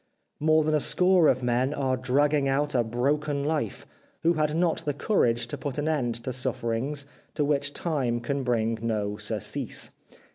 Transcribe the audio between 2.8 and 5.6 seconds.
broken life, who had not the courage to